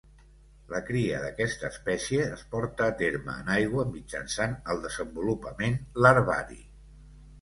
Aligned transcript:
La 0.69 0.79
cria 0.85 1.17
d'aquesta 1.25 1.67
espècie 1.73 2.25
es 2.37 2.41
porta 2.55 2.87
a 2.87 2.95
terme 3.03 3.35
en 3.43 3.53
aigua 3.57 3.87
mitjançant 3.93 4.57
el 4.75 4.85
desenvolupament 4.87 5.77
larvari. 6.07 6.63